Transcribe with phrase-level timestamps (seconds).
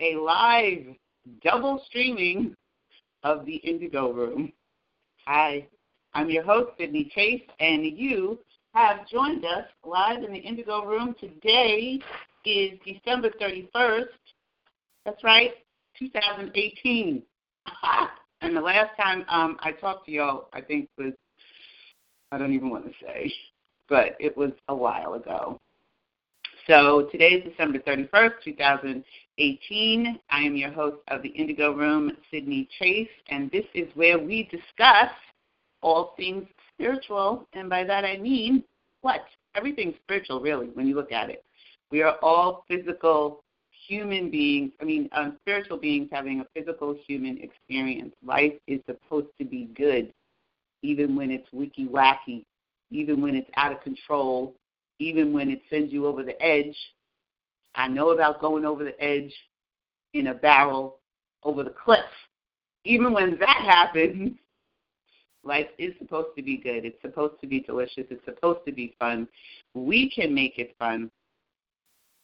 [0.00, 0.94] a live
[1.42, 2.54] double streaming
[3.22, 4.52] of the Indigo Room.
[5.26, 5.66] Hi,
[6.14, 8.38] I'm your host, Sydney Chase, and you
[8.74, 11.14] have joined us live in the Indigo Room.
[11.18, 11.98] Today
[12.44, 14.04] is December 31st.
[15.04, 15.52] That's right,
[15.98, 17.22] 2018.
[18.42, 21.14] and the last time um, I talked to y'all, I think was,
[22.32, 23.32] I don't even want to say,
[23.88, 25.58] but it was a while ago.
[26.66, 30.18] So today is December 31st, 2018.
[30.30, 34.48] I am your host of the Indigo Room, Sydney Chase, and this is where we
[34.50, 35.12] discuss
[35.80, 36.44] all things
[36.74, 37.46] spiritual.
[37.52, 38.64] And by that I mean
[39.02, 39.20] what?
[39.54, 41.44] Everything's spiritual, really, when you look at it.
[41.92, 43.44] We are all physical
[43.86, 48.12] human beings, I mean, um, spiritual beings having a physical human experience.
[48.24, 50.12] Life is supposed to be good,
[50.82, 52.44] even when it's wiki wacky,
[52.90, 54.56] even when it's out of control,
[54.98, 56.76] even when it sends you over the edge.
[57.74, 59.32] I know about going over the edge
[60.14, 60.98] in a barrel
[61.42, 62.00] over the cliff.
[62.84, 64.36] Even when that happens,
[65.44, 66.84] life is supposed to be good.
[66.84, 68.04] It's supposed to be delicious.
[68.10, 69.28] It's supposed to be fun.
[69.74, 71.10] We can make it fun.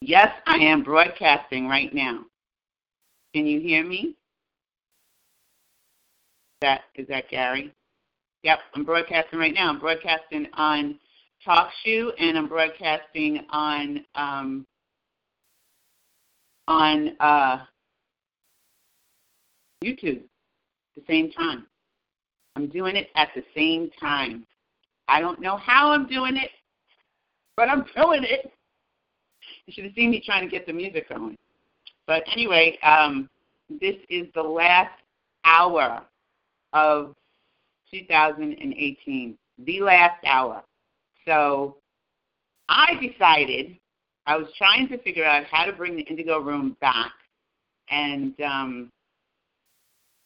[0.00, 2.24] Yes, I am broadcasting right now.
[3.34, 4.16] Can you hear me?
[6.60, 7.72] That is that Gary?
[8.42, 9.70] Yep, I'm broadcasting right now.
[9.70, 10.98] I'm broadcasting on
[11.46, 14.66] TalkShoe, and I'm broadcasting on um,
[16.66, 17.58] on uh,
[19.82, 21.66] YouTube at the same time.
[22.56, 24.46] I'm doing it at the same time.
[25.08, 26.50] I don't know how I'm doing it,
[27.56, 28.50] but I'm doing it.
[29.66, 31.36] You should have seen me trying to get the music going.
[32.06, 33.28] But anyway, um,
[33.80, 34.92] this is the last
[35.44, 36.02] hour
[36.72, 37.14] of
[37.90, 40.62] 2018, the last hour.
[41.26, 41.76] So
[42.68, 43.76] I decided
[44.26, 47.12] I was trying to figure out how to bring the Indigo Room back.
[47.90, 48.90] And um,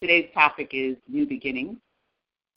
[0.01, 1.79] today's topic is new beginnings.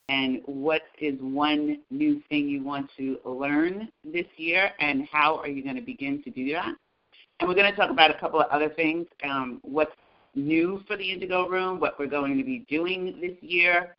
[0.10, 5.48] And what is one new thing you want to learn this year, and how are
[5.48, 6.76] you going to begin to do that?
[7.40, 9.96] And we're going to talk about a couple of other things um, what's
[10.36, 13.96] new for the Indigo Room, what we're going to be doing this year,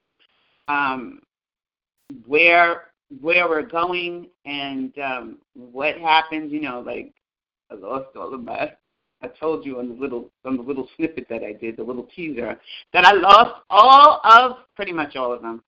[0.68, 1.20] um,
[2.26, 6.52] where where we're going and um, what happens.
[6.52, 7.12] You know, like
[7.70, 8.72] I lost all of my.
[9.24, 12.08] I told you on the little on the little snippet that I did, the little
[12.14, 12.58] teaser,
[12.92, 15.62] that I lost all of pretty much all of them,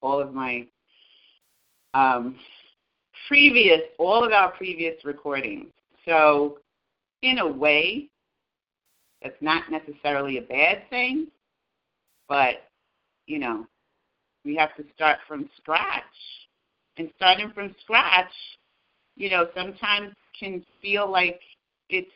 [0.00, 0.66] all of my
[1.94, 2.36] um,
[3.26, 5.66] previous, all of our previous recordings.
[6.04, 6.58] So,
[7.22, 8.08] in a way,
[9.22, 11.26] that's not necessarily a bad thing,
[12.28, 12.68] but
[13.26, 13.66] you know,
[14.44, 16.02] we have to start from scratch
[16.96, 18.32] and starting from scratch,
[19.16, 21.40] you know, sometimes can feel like
[21.88, 22.10] it's,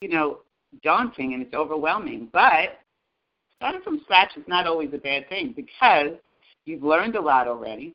[0.00, 0.40] you know,
[0.82, 2.28] daunting and it's overwhelming.
[2.32, 2.78] But
[3.56, 6.12] starting from scratch is not always a bad thing because
[6.64, 7.92] you've learned a lot already.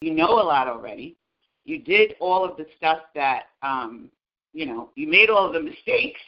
[0.00, 1.16] You know a lot already.
[1.64, 4.10] You did all of the stuff that, um,
[4.52, 6.20] you know, you made all of the mistakes.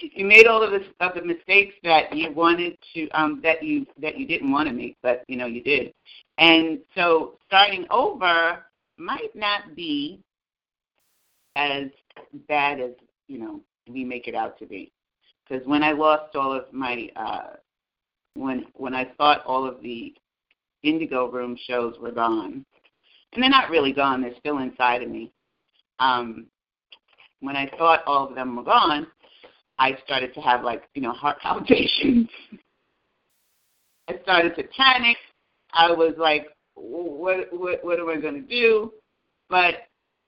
[0.00, 3.86] You made all of the of the mistakes that you wanted to um that you
[4.00, 5.92] that you didn't want to make but you know you did.
[6.38, 8.64] And so starting over
[8.98, 10.20] might not be
[11.56, 11.84] as
[12.48, 12.90] bad as
[13.28, 14.92] you know we make it out to be.
[15.48, 17.56] Because when i lost all of my uh
[18.34, 20.14] when when i thought all of the
[20.82, 22.64] indigo room shows were gone
[23.32, 25.32] and they're not really gone they're still inside of me
[25.98, 26.46] um
[27.40, 29.06] when i thought all of them were gone
[29.78, 32.28] I started to have like, you know, heart palpitations.
[34.08, 35.16] I started to panic.
[35.72, 38.92] I was like, what what what am I going to do?
[39.48, 39.74] But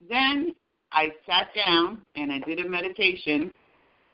[0.09, 0.55] then
[0.93, 3.53] I sat down and I did a meditation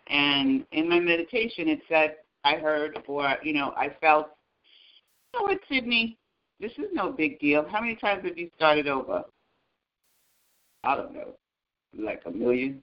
[0.08, 4.28] and in my meditation it said I heard or you know, I felt
[5.32, 6.16] you know what, Sydney,
[6.60, 7.66] this is no big deal.
[7.70, 9.24] How many times have you started over?
[10.84, 11.34] I don't know.
[11.96, 12.82] Like a million?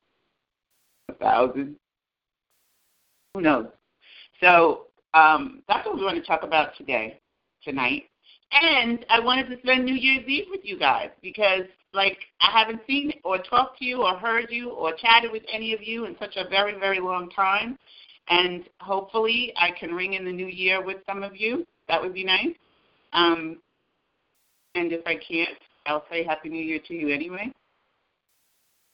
[1.09, 1.75] A thousand?
[3.33, 3.67] Who knows?
[4.41, 7.19] So um, that's what we want to talk about today,
[7.63, 8.09] tonight.
[8.51, 11.63] And I wanted to spend New Year's Eve with you guys because,
[11.93, 15.73] like, I haven't seen or talked to you or heard you or chatted with any
[15.73, 17.77] of you in such a very, very long time.
[18.27, 21.65] And hopefully, I can ring in the new year with some of you.
[21.87, 22.55] That would be nice.
[23.13, 23.59] Um,
[24.75, 27.53] and if I can't, I'll say Happy New Year to you anyway.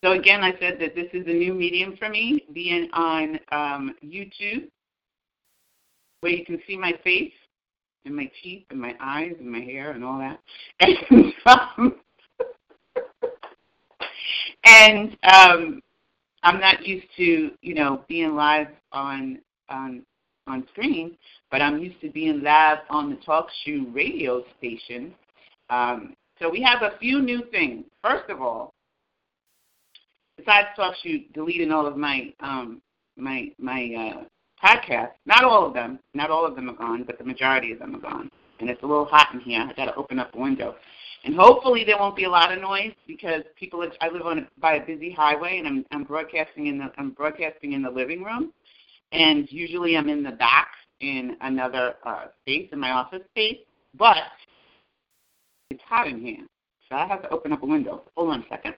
[0.03, 3.95] So again, I said that this is a new medium for me, being on um,
[4.03, 4.69] YouTube,
[6.21, 7.33] where you can see my face
[8.05, 10.39] and my teeth and my eyes and my hair and all that.
[14.63, 15.81] And, um,
[16.43, 19.39] I'm not used to, you know, being live on
[19.69, 20.03] on
[20.47, 21.17] on screen,
[21.51, 25.13] but I'm used to being live on the Talk Shoe radio station.
[25.69, 27.85] Um, so we have a few new things.
[28.01, 28.73] First of all,
[30.37, 32.81] besides TalkShoe deleting all of my um,
[33.17, 37.17] my my uh, podcasts, not all of them, not all of them are gone, but
[37.17, 38.29] the majority of them are gone.
[38.59, 39.61] And it's a little hot in here.
[39.61, 40.75] I got to open up the window.
[41.25, 43.83] And hopefully there won't be a lot of noise because people.
[43.83, 46.91] Are, I live on a, by a busy highway, and I'm, I'm broadcasting in the
[46.97, 48.53] I'm broadcasting in the living room,
[49.11, 50.69] and usually I'm in the back
[51.01, 53.57] in another uh, space in my office space.
[53.97, 54.17] But
[55.69, 56.45] it's hot in here,
[56.87, 58.03] so I have to open up a window.
[58.15, 58.75] Hold on a second.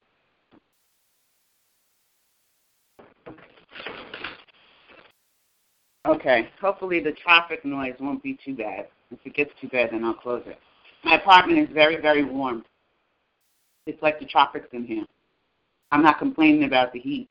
[6.09, 6.49] Okay.
[6.59, 8.87] Hopefully the traffic noise won't be too bad.
[9.11, 10.57] If it gets too bad, then I'll close it.
[11.03, 12.65] My apartment is very, very warm.
[13.85, 15.05] It's like the tropics in here.
[15.91, 17.29] I'm not complaining about the heat,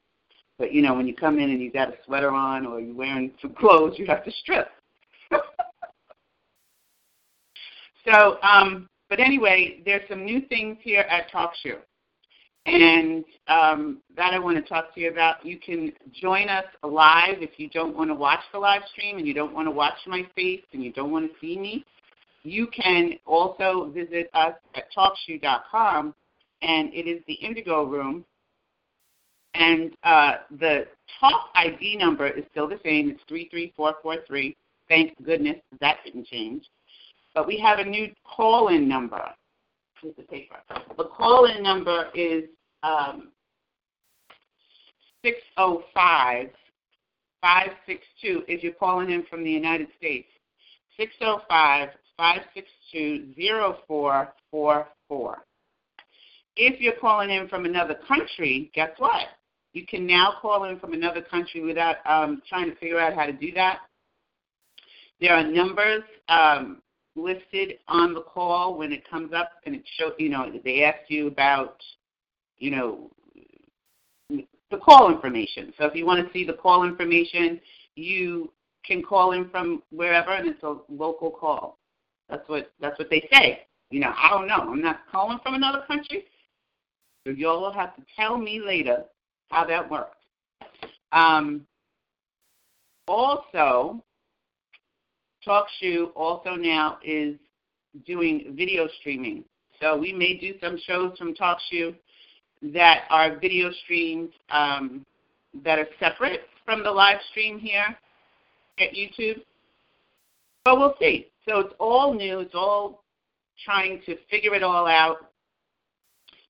[0.59, 2.95] but you know when you come in and you got a sweater on or you're
[2.95, 4.69] wearing some clothes, you have to strip.
[8.05, 11.79] so, um, but anyway, there's some new things here at TalkShoe
[12.69, 15.45] and um, that I want to talk to you about.
[15.45, 19.27] You can join us live if you don't want to watch the live stream and
[19.27, 21.85] you don't want to watch my face and you don't want to see me.
[22.43, 26.15] You can also visit us at talkshoe.com,
[26.63, 28.25] and it is the Indigo Room.
[29.55, 30.87] And uh, the
[31.21, 33.11] talk ID number is still the same.
[33.11, 34.57] It's 33443.
[34.89, 36.65] Thank goodness that didn't change.
[37.35, 39.23] But we have a new call-in number.
[40.01, 40.57] Here's the paper.
[40.97, 42.45] The call-in number is
[42.83, 43.29] um,
[45.23, 46.51] 605
[47.41, 50.29] 562 if you're calling in from the United States.
[50.97, 55.39] 605 562 0444.
[56.57, 59.29] If you're calling in from another country, guess what?
[59.73, 63.27] You can now call in from another country without um, trying to figure out how
[63.27, 63.81] to do that.
[65.21, 66.83] There are numbers um,
[67.15, 71.09] listed on the call when it comes up, and it shows, you know, they ask
[71.09, 71.77] you about
[72.59, 73.11] you know,
[74.71, 75.73] the call information.
[75.79, 77.61] So if you want to see the call information,
[77.95, 78.53] you
[78.85, 81.79] can call in from wherever, and it's a local call.
[82.29, 83.67] That's what that's what they say.
[83.91, 84.71] You know, I don't know.
[84.71, 86.25] I'm not calling from another country,
[87.25, 89.05] so y'all will have to tell me later
[89.51, 90.17] how that works.
[91.13, 91.67] Um,
[93.07, 94.05] also,
[95.47, 97.37] TalkShoe also now is
[98.05, 99.45] doing video streaming.
[99.81, 101.95] So we may do some shows from TalkShoe
[102.63, 105.05] that are video streams um,
[105.65, 107.97] that are separate from the live stream here
[108.79, 109.43] at YouTube.
[110.65, 111.29] But we'll see.
[111.49, 112.41] So it's all new.
[112.41, 113.03] It's all
[113.65, 115.31] trying to figure it all out.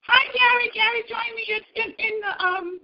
[0.03, 0.71] Hi, Gary.
[0.75, 1.45] Gary join me
[1.77, 2.81] in, in the um.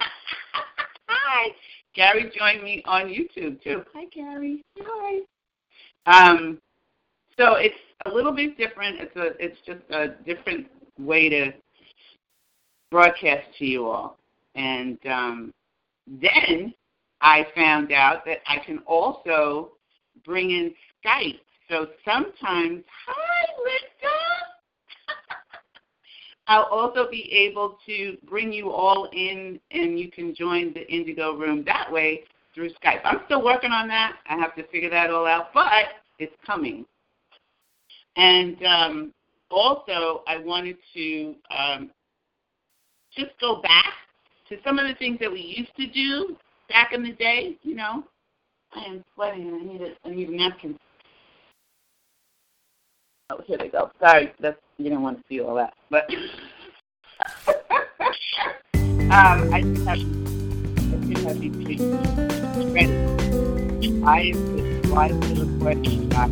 [1.08, 1.48] Hi,
[1.94, 3.82] Gary Join me on YouTube too.
[3.94, 4.64] Hi, Gary.
[4.80, 5.20] Hi.
[6.06, 6.60] Um,
[7.36, 7.74] so it's
[8.06, 9.00] a little bit different.
[9.00, 10.66] It's a it's just a different
[10.98, 11.52] way to
[12.90, 14.18] broadcast to you all.
[14.54, 15.54] And um,
[16.06, 16.74] then
[17.20, 19.72] I found out that I can also
[20.24, 21.40] bring in Skype.
[21.68, 24.16] So sometimes, hi, Linda.
[26.48, 31.36] I'll also be able to bring you all in, and you can join the Indigo
[31.36, 33.00] Room that way through Skype.
[33.04, 34.16] I'm still working on that.
[34.28, 35.68] I have to figure that all out, but
[36.18, 36.84] it's coming.
[38.16, 39.14] And um,
[39.50, 41.90] also, I wanted to um,
[43.16, 43.92] just go back
[44.48, 46.36] to some of the things that we used to do
[46.68, 48.04] back in the day, you know.
[48.72, 50.78] I am sweating and I need a I need a napkin.
[53.30, 53.90] Oh, here they go.
[54.00, 55.74] Sorry, that's you don't want to see all that.
[55.90, 56.08] But
[58.74, 61.80] um I just have I just have these
[62.72, 62.92] ready.
[64.04, 66.30] I am the wise little question back.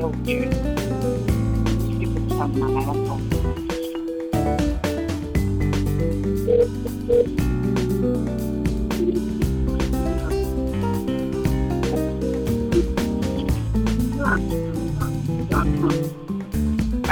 [0.00, 0.54] So weird.
[2.36, 3.13] Phone.
[7.04, 7.08] I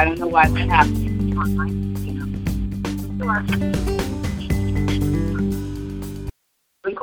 [0.07, 1.57] don't know why that happened on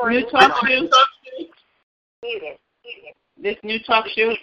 [0.10, 0.90] New talk show.
[2.24, 2.58] Muted.
[3.38, 4.36] This new TalkShoe.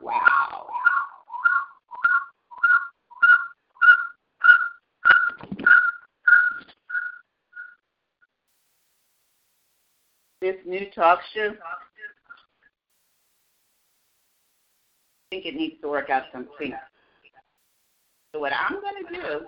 [0.00, 0.77] Wow.
[10.48, 11.50] This new talk show.
[11.50, 11.54] I
[15.30, 16.72] think it needs to work out some things.
[18.32, 19.40] So what I'm going to do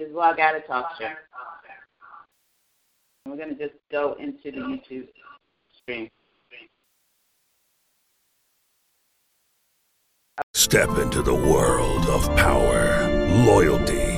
[0.00, 1.06] is log out of talk show.
[3.24, 5.08] And we're going to just go into the YouTube
[5.80, 6.10] stream.
[10.52, 13.08] Step into the world of power,
[13.46, 14.17] loyalty,